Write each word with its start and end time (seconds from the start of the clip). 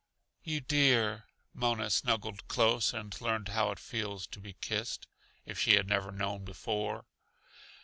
"You 0.41 0.61
dear!" 0.61 1.25
Mona 1.53 1.91
snuggled 1.91 2.47
close 2.47 2.91
and 2.91 3.15
learned 3.21 3.49
how 3.49 3.69
it 3.69 3.77
feels 3.77 4.25
to 4.29 4.39
be 4.39 4.53
kissed, 4.53 5.05
if 5.45 5.59
she 5.59 5.75
had 5.75 5.87
never 5.87 6.11
known 6.11 6.43
before. 6.43 7.05